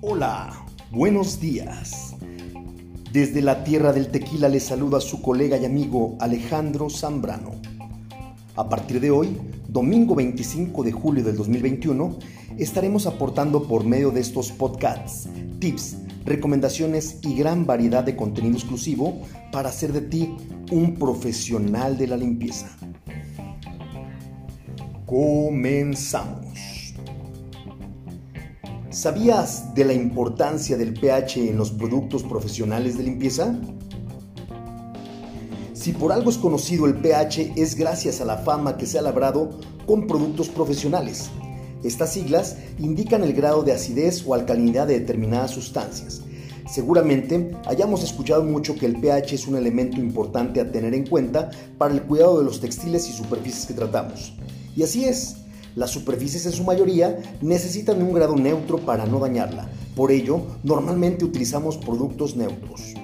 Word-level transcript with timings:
Hola, 0.00 0.66
buenos 0.90 1.40
días. 1.40 2.14
Desde 3.12 3.40
la 3.40 3.64
tierra 3.64 3.92
del 3.92 4.08
tequila 4.08 4.48
le 4.48 4.60
saluda 4.60 5.00
su 5.00 5.20
colega 5.22 5.56
y 5.56 5.64
amigo 5.64 6.16
Alejandro 6.20 6.90
Zambrano. 6.90 7.52
A 8.56 8.68
partir 8.68 9.00
de 9.00 9.10
hoy, 9.10 9.38
domingo 9.68 10.14
25 10.14 10.82
de 10.82 10.92
julio 10.92 11.24
del 11.24 11.36
2021, 11.36 12.18
estaremos 12.58 13.06
aportando 13.06 13.66
por 13.66 13.84
medio 13.84 14.10
de 14.10 14.20
estos 14.20 14.52
podcasts, 14.52 15.28
tips, 15.58 15.96
recomendaciones 16.24 17.18
y 17.22 17.34
gran 17.34 17.66
variedad 17.66 18.04
de 18.04 18.14
contenido 18.14 18.56
exclusivo 18.56 19.22
para 19.50 19.70
hacer 19.70 19.92
de 19.92 20.02
ti 20.02 20.36
un 20.70 20.94
profesional 20.94 21.96
de 21.98 22.06
la 22.06 22.16
limpieza. 22.16 22.76
Comenzamos. 25.12 26.94
¿Sabías 28.88 29.74
de 29.74 29.84
la 29.84 29.92
importancia 29.92 30.78
del 30.78 30.94
pH 30.94 31.50
en 31.50 31.58
los 31.58 31.70
productos 31.70 32.22
profesionales 32.22 32.96
de 32.96 33.02
limpieza? 33.02 33.54
Si 35.74 35.92
por 35.92 36.12
algo 36.12 36.30
es 36.30 36.38
conocido 36.38 36.86
el 36.86 36.94
pH 36.94 37.52
es 37.56 37.74
gracias 37.74 38.22
a 38.22 38.24
la 38.24 38.38
fama 38.38 38.78
que 38.78 38.86
se 38.86 38.98
ha 38.98 39.02
labrado 39.02 39.50
con 39.86 40.06
productos 40.06 40.48
profesionales. 40.48 41.28
Estas 41.84 42.14
siglas 42.14 42.56
indican 42.78 43.22
el 43.22 43.34
grado 43.34 43.62
de 43.64 43.72
acidez 43.72 44.26
o 44.26 44.32
alcalinidad 44.32 44.86
de 44.86 45.00
determinadas 45.00 45.50
sustancias. 45.50 46.22
Seguramente 46.72 47.50
hayamos 47.66 48.02
escuchado 48.02 48.42
mucho 48.42 48.76
que 48.76 48.86
el 48.86 48.98
pH 48.98 49.34
es 49.34 49.46
un 49.46 49.56
elemento 49.56 49.98
importante 50.00 50.58
a 50.58 50.72
tener 50.72 50.94
en 50.94 51.06
cuenta 51.06 51.50
para 51.76 51.92
el 51.92 52.00
cuidado 52.00 52.38
de 52.38 52.46
los 52.46 52.60
textiles 52.60 53.10
y 53.10 53.12
superficies 53.12 53.66
que 53.66 53.74
tratamos. 53.74 54.32
Y 54.74 54.82
así 54.82 55.04
es, 55.04 55.36
las 55.76 55.90
superficies 55.90 56.46
en 56.46 56.52
su 56.52 56.64
mayoría 56.64 57.18
necesitan 57.42 58.02
un 58.02 58.14
grado 58.14 58.36
neutro 58.36 58.78
para 58.78 59.04
no 59.04 59.20
dañarla. 59.20 59.68
Por 59.94 60.12
ello, 60.12 60.46
normalmente 60.62 61.26
utilizamos 61.26 61.76
productos 61.76 62.36
neutros. 62.36 62.94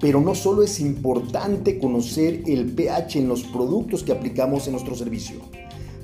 Pero 0.00 0.20
no 0.20 0.36
solo 0.36 0.62
es 0.62 0.78
importante 0.78 1.80
conocer 1.80 2.44
el 2.46 2.66
pH 2.66 3.18
en 3.18 3.26
los 3.26 3.42
productos 3.42 4.04
que 4.04 4.12
aplicamos 4.12 4.68
en 4.68 4.74
nuestro 4.74 4.94
servicio. 4.94 5.40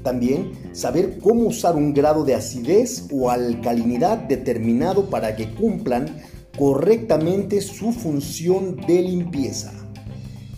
También 0.02 0.50
saber 0.72 1.18
cómo 1.18 1.42
usar 1.42 1.76
un 1.76 1.94
grado 1.94 2.24
de 2.24 2.34
acidez 2.34 3.06
o 3.12 3.30
alcalinidad 3.30 4.18
determinado 4.18 5.08
para 5.08 5.36
que 5.36 5.54
cumplan 5.54 6.16
correctamente 6.58 7.60
su 7.60 7.92
función 7.92 8.76
de 8.86 9.00
limpieza. 9.00 9.72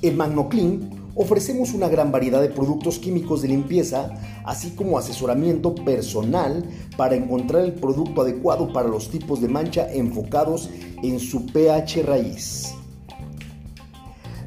En 0.02 0.16
MagnoClean 0.16 1.12
ofrecemos 1.14 1.74
una 1.74 1.88
gran 1.88 2.10
variedad 2.10 2.40
de 2.40 2.48
productos 2.48 2.98
químicos 2.98 3.42
de 3.42 3.48
limpieza, 3.48 4.10
así 4.44 4.70
como 4.70 4.96
asesoramiento 4.96 5.74
personal 5.74 6.64
para 6.96 7.16
encontrar 7.16 7.64
el 7.64 7.74
producto 7.74 8.22
adecuado 8.22 8.72
para 8.72 8.88
los 8.88 9.10
tipos 9.10 9.42
de 9.42 9.48
mancha 9.48 9.92
enfocados 9.92 10.70
en 11.02 11.20
su 11.20 11.44
pH 11.46 12.02
raíz. 12.02 12.74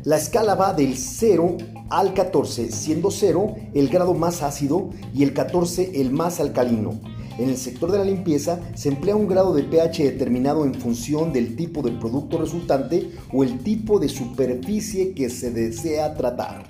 La 0.03 0.17
escala 0.17 0.55
va 0.55 0.73
del 0.73 0.97
0 0.97 1.57
al 1.89 2.13
14, 2.13 2.71
siendo 2.71 3.11
0 3.11 3.55
el 3.75 3.89
grado 3.89 4.15
más 4.15 4.41
ácido 4.41 4.89
y 5.13 5.23
el 5.23 5.33
14 5.33 6.01
el 6.01 6.11
más 6.11 6.39
alcalino. 6.39 7.12
En 7.37 7.49
el 7.49 7.57
sector 7.57 7.91
de 7.91 7.97
la 7.97 8.03
limpieza 8.03 8.59
se 8.75 8.89
emplea 8.89 9.15
un 9.15 9.27
grado 9.27 9.53
de 9.53 9.63
pH 9.63 10.03
determinado 10.03 10.65
en 10.65 10.75
función 10.75 11.33
del 11.33 11.55
tipo 11.55 11.81
de 11.81 11.91
producto 11.91 12.37
resultante 12.37 13.09
o 13.31 13.43
el 13.43 13.59
tipo 13.59 13.99
de 13.99 14.07
superficie 14.07 15.13
que 15.13 15.29
se 15.29 15.49
desea 15.49 16.13
tratar. 16.13 16.63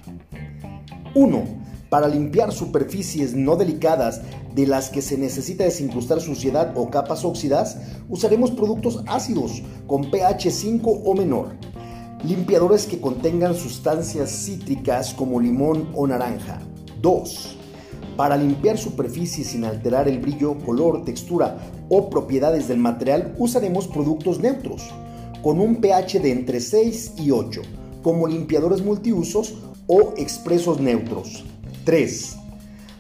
1. 1.16 1.44
Para 1.90 2.08
limpiar 2.08 2.54
superficies 2.54 3.36
no 3.36 3.58
delicadas 3.58 4.22
de 4.56 4.66
las 4.66 4.90
que 4.90 5.02
se 5.02 5.18
necesita 5.18 5.66
desincrustar 5.66 6.22
suciedad 6.22 6.72
o 6.76 6.90
capas 6.90 7.26
óxidas, 7.26 7.78
usaremos 8.10 8.52
productos 8.52 9.04
ácidos 9.06 9.62
con 9.86 10.10
pH 10.10 10.50
5 10.50 10.90
o 10.90 11.14
menor. 11.14 11.58
Limpiadores 12.24 12.86
que 12.86 13.02
contengan 13.02 13.54
sustancias 13.54 14.32
cítricas 14.32 15.14
como 15.14 15.42
limón 15.42 15.90
o 15.94 16.08
naranja. 16.08 16.62
2 17.02 17.63
para 18.16 18.38
limpiar 18.38 18.78
superficies 18.78 19.48
sin 19.48 19.66
alterar 19.66 20.08
el 20.08 20.20
brillo, 20.20 20.58
color, 20.60 21.04
textura 21.04 21.58
o 21.90 22.10
propiedades 22.10 22.68
del 22.68 22.78
material 22.78 23.36
usaremos 23.38 23.88
productos 23.88 24.40
neutros, 24.40 24.90
con 25.42 25.60
un 25.60 25.78
pH 25.78 26.20
de 26.20 26.32
entre 26.32 26.60
6 26.60 27.14
y 27.18 27.32
8, 27.32 27.62
como 28.02 28.28
limpiadores 28.28 28.84
multiusos 28.84 29.56
o 29.88 30.14
expresos 30.18 30.80
neutros. 30.80 31.44
3. 31.86 32.38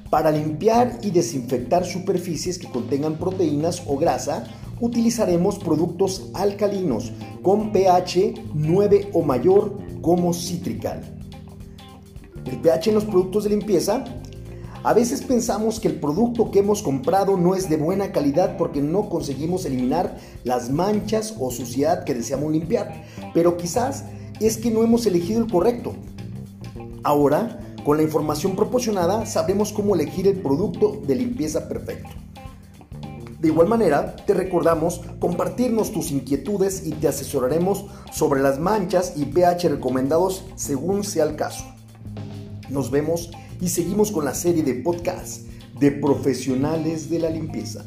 Para 0.10 0.32
limpiar 0.32 1.00
y 1.02 1.12
desinfectar 1.12 1.86
superficies 1.86 2.58
que 2.58 2.70
contengan 2.70 3.18
proteínas 3.18 3.84
o 3.88 3.98
grasa, 3.98 4.46
utilizaremos 4.80 5.60
productos 5.60 6.30
alcalinos 6.34 7.12
con 7.42 7.72
pH 7.72 8.34
9 8.54 9.10
o 9.14 9.22
mayor 9.22 9.78
como 10.02 10.34
Citrical. 10.34 11.02
El 12.46 12.60
pH 12.60 12.90
en 12.90 12.96
los 12.96 13.06
productos 13.06 13.46
de 13.46 13.52
limpieza 13.52 14.04
a 14.84 14.94
veces 14.94 15.22
pensamos 15.22 15.80
que 15.80 15.88
el 15.88 15.96
producto 15.96 16.52
que 16.52 16.60
hemos 16.60 16.84
comprado 16.84 17.38
no 17.38 17.56
es 17.56 17.70
de 17.70 17.78
buena 17.78 18.12
calidad 18.12 18.58
porque 18.58 18.82
no 18.82 19.08
conseguimos 19.08 19.66
eliminar 19.66 20.18
las 20.44 20.70
manchas 20.72 21.36
o 21.40 21.52
suciedad 21.52 22.04
que 22.04 22.14
deseamos 22.14 22.52
limpiar, 22.52 23.06
pero 23.34 23.56
quizás 23.56 24.04
es 24.42 24.58
que 24.58 24.72
no 24.72 24.84
hemos 24.84 25.06
elegido 25.06 25.42
el 25.42 25.50
correcto. 25.50 25.94
Ahora, 27.02 27.60
con 27.86 27.96
la 27.96 28.04
información 28.04 28.58
proporcionada, 28.58 29.26
sabremos 29.26 29.72
cómo 29.72 29.96
elegir 29.96 30.28
el 30.28 30.42
producto 30.42 31.02
de 31.08 31.16
limpieza 31.16 31.70
perfecto. 31.70 32.10
De 33.40 33.48
igual 33.50 33.68
manera, 33.68 34.16
te 34.16 34.34
recordamos 34.34 35.02
compartirnos 35.20 35.92
tus 35.92 36.12
inquietudes 36.12 36.86
y 36.86 36.92
te 36.92 37.08
asesoraremos 37.08 37.86
sobre 38.12 38.42
las 38.42 38.60
manchas 38.60 39.14
y 39.16 39.26
pH 39.26 39.70
recomendados 39.70 40.46
según 40.56 41.06
sea 41.06 41.26
el 41.26 41.36
caso. 41.36 41.66
Nos 42.70 42.90
vemos 42.90 43.32
y 43.64 43.70
seguimos 43.70 44.12
con 44.12 44.26
la 44.26 44.36
serie 44.36 44.62
de 44.62 44.74
podcasts 44.74 45.46
de 45.80 45.90
profesionales 45.92 47.10
de 47.10 47.20
la 47.20 47.30
limpieza. 47.30 47.86